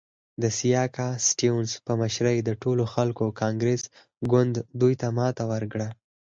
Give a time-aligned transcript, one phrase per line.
[0.41, 3.83] د سیاکا سټیونز په مشرۍ د ټولو خلکو کانګرس
[4.31, 5.87] ګوند دوی ته ماته ورکړه.